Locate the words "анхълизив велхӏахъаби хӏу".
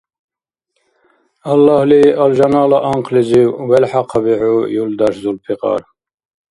2.91-4.59